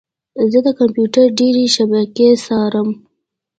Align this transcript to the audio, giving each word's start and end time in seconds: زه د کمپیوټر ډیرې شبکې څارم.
زه 0.51 0.59
د 0.65 0.69
کمپیوټر 0.79 1.25
ډیرې 1.39 1.63
شبکې 1.75 2.29
څارم. 2.45 2.89